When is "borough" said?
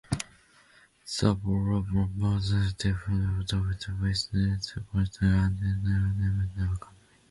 1.35-1.83